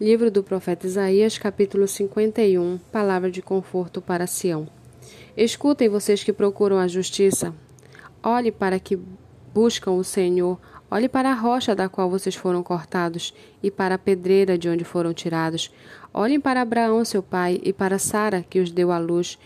[0.00, 4.66] Livro do profeta Isaías, capítulo 51 Palavra de conforto para Sião.
[5.36, 7.54] Escutem vocês que procuram a justiça.
[8.20, 8.98] Olhe para que
[9.54, 10.58] buscam o Senhor.
[10.90, 14.82] Olhe para a rocha da qual vocês foram cortados e para a pedreira de onde
[14.82, 15.72] foram tirados.
[16.12, 19.38] Olhem para Abraão, seu pai, e para Sara, que os deu à luz.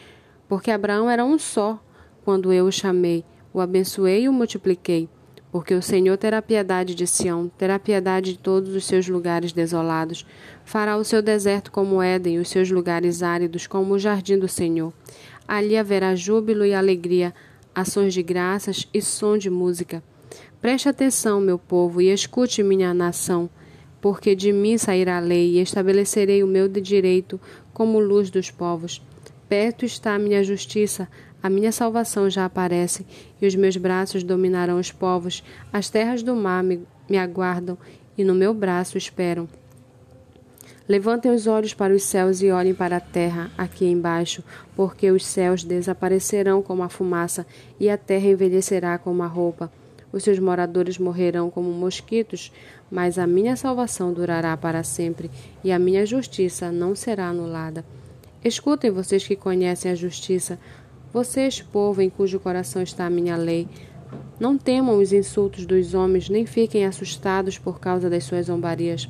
[0.49, 1.79] Porque Abraão era um só
[2.25, 3.23] quando eu o chamei,
[3.53, 5.11] o abençoei e o multipliquei.
[5.51, 10.27] Porque o Senhor terá piedade de Sião, terá piedade de todos os seus lugares desolados.
[10.65, 14.93] Fará o seu deserto como Éden, os seus lugares áridos como o jardim do Senhor.
[15.47, 17.35] Ali haverá júbilo e alegria,
[17.75, 20.03] ações de graças e som de música.
[20.61, 23.49] Preste atenção, meu povo, e escute minha nação,
[24.01, 27.41] porque de mim sairá a lei, e estabelecerei o meu direito
[27.73, 29.01] como luz dos povos.
[29.49, 31.09] Perto está a minha justiça,
[31.43, 33.07] a minha salvação já aparece,
[33.41, 35.43] e os meus braços dominarão os povos.
[35.73, 37.79] As terras do mar me, me aguardam,
[38.17, 39.49] e no meu braço esperam.
[40.89, 44.43] Levantem os olhos para os céus e olhem para a terra aqui embaixo,
[44.75, 47.47] porque os céus desaparecerão como a fumaça
[47.79, 49.71] e a terra envelhecerá como a roupa.
[50.11, 52.51] Os seus moradores morrerão como mosquitos,
[52.91, 55.31] mas a minha salvação durará para sempre
[55.63, 57.85] e a minha justiça não será anulada.
[58.45, 60.59] Escutem vocês que conhecem a justiça,
[61.13, 63.67] vocês, povo em cujo coração está a minha lei,
[64.39, 69.09] não temam os insultos dos homens, nem fiquem assustados por causa das suas zombarias,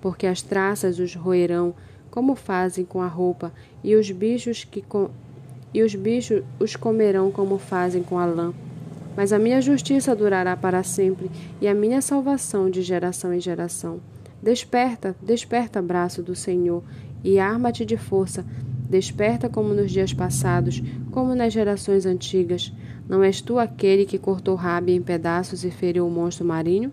[0.00, 1.74] porque as traças os roerão,
[2.10, 3.52] como fazem com a roupa,
[3.84, 5.10] e os bichos que com...
[5.72, 8.52] e os bichos os comerão como fazem com a lã.
[9.16, 14.00] Mas a minha justiça durará para sempre, e a minha salvação de geração em geração.
[14.46, 16.84] Desperta, desperta, braço do Senhor,
[17.24, 18.46] e arma-te de força,
[18.88, 20.80] Desperta como nos dias passados,
[21.10, 22.72] como nas gerações antigas.
[23.08, 26.92] Não és tu aquele que cortou Rabi em pedaços e feriu o monstro marinho?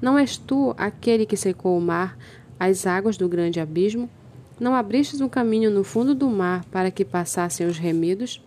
[0.00, 2.16] Não és tu aquele que secou o mar,
[2.58, 4.08] as águas do grande abismo?
[4.58, 8.42] Não abristes um caminho no fundo do mar para que passassem os remidos?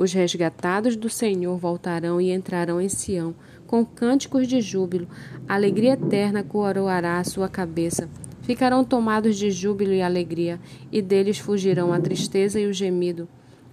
[0.00, 3.34] Os resgatados do Senhor voltarão e entrarão em Sião,
[3.66, 5.06] com cânticos de júbilo.
[5.46, 8.08] A alegria eterna coroará a sua cabeça
[8.50, 10.58] ficarão tomados de júbilo e alegria,
[10.90, 13.28] e deles fugirão a tristeza e o gemido.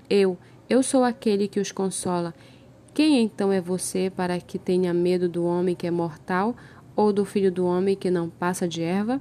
[0.08, 0.38] Eu,
[0.70, 2.32] eu sou aquele que os consola.
[2.94, 6.56] Quem então é você para que tenha medo do homem que é mortal
[6.96, 9.20] ou do filho do homem que não passa de erva?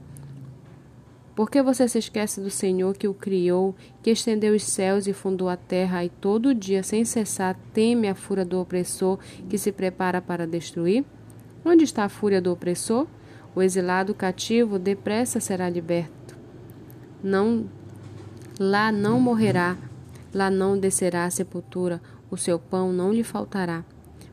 [1.37, 5.13] Por que você se esquece do Senhor que o criou, que estendeu os céus e
[5.13, 9.71] fundou a terra, e todo dia, sem cessar, teme a fúria do opressor que se
[9.71, 11.05] prepara para destruir?
[11.63, 13.07] Onde está a fúria do opressor?
[13.55, 16.35] O exilado cativo depressa será liberto.
[17.23, 17.67] Não
[18.59, 19.77] lá não morrerá,
[20.33, 23.85] lá não descerá à sepultura, o seu pão não lhe faltará.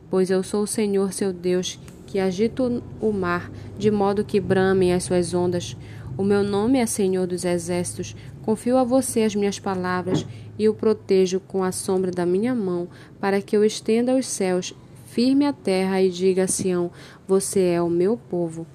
[0.10, 1.78] Pois eu sou o Senhor seu Deus,
[2.08, 5.76] que agito o mar, de modo que bramem as suas ondas.
[6.16, 8.16] O meu nome é Senhor dos Exércitos.
[8.44, 10.24] Confio a você as minhas palavras
[10.60, 12.88] e o protejo com a sombra da minha mão,
[13.20, 14.76] para que eu estenda os céus,
[15.08, 16.92] firme a terra e diga a Sião:
[17.28, 18.68] Você é o meu povo.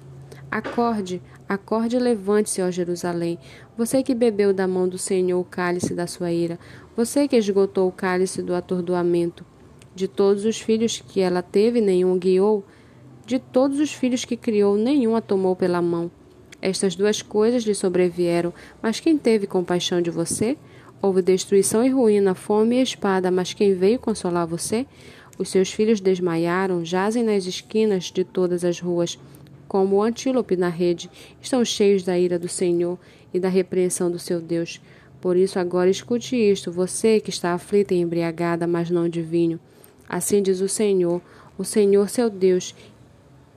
[0.51, 3.39] Acorde, acorde e levante-se, ó Jerusalém.
[3.77, 6.59] Você que bebeu da mão do Senhor o cálice da sua ira,
[6.93, 9.45] você que esgotou o cálice do atordoamento.
[9.95, 12.65] De todos os filhos que ela teve, nenhum guiou.
[13.25, 16.11] De todos os filhos que criou, nenhum a tomou pela mão.
[16.61, 20.57] Estas duas coisas lhe sobrevieram, mas quem teve compaixão de você?
[21.01, 24.85] Houve destruição e ruína, fome e espada, mas quem veio consolar você?
[25.37, 29.17] Os seus filhos desmaiaram, jazem nas esquinas de todas as ruas
[29.69, 31.09] como o antílope na rede,
[31.39, 32.97] estão cheios da ira do Senhor
[33.31, 34.81] e da repreensão do seu Deus.
[35.21, 39.59] Por isso, agora escute isto, você que está aflita e embriagada, mas não de vinho.
[40.07, 41.21] Assim diz o Senhor,
[41.55, 42.73] o Senhor seu Deus,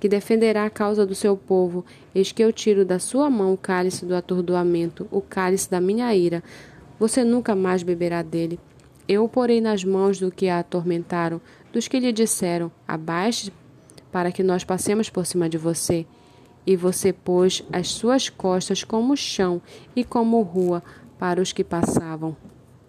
[0.03, 1.85] que defenderá a causa do seu povo.
[2.13, 6.13] Eis que eu tiro da sua mão o cálice do atordoamento, o cálice da minha
[6.13, 6.43] ira.
[6.99, 8.59] Você nunca mais beberá dele.
[9.07, 11.41] Eu o porei nas mãos do que a atormentaram,
[11.73, 13.53] dos que lhe disseram: Abaixe
[14.11, 16.05] para que nós passemos por cima de você.
[16.67, 19.63] E você pôs as suas costas como chão
[19.95, 20.83] e como rua
[21.17, 22.37] para os que passavam.